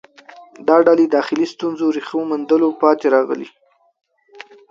[0.67, 3.47] دا ډلې داخلي ستونزو ریښو موندلو پاتې راغلې